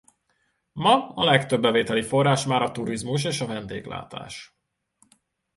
[0.71, 4.57] Ma a legfőbb bevételi forrás már a turizmus és a vendéglátás.